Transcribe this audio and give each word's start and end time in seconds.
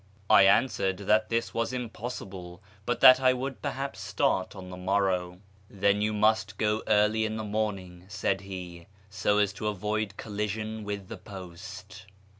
I 0.31 0.47
answered 0.47 0.97
that 0.97 1.29
this 1.29 1.53
was 1.53 1.71
impossible, 1.73 2.59
but 2.87 3.01
that 3.01 3.19
I 3.19 3.33
would 3.33 3.61
perhaps 3.61 3.99
start 4.01 4.55
on 4.55 4.71
the 4.71 4.75
morrow." 4.75 5.41
Then 5.69 6.01
you 6.01 6.11
must 6.11 6.57
go 6.57 6.81
early 6.87 7.23
in 7.23 7.37
the 7.37 7.43
morning," 7.43 8.05
said 8.07 8.41
he," 8.41 8.87
so 9.11 9.37
as 9.37 9.53
to 9.53 9.67
avoid 9.67 10.17
collision 10.17 10.83
with 10.83 11.07
the 11.07 11.17
post." 11.17 12.07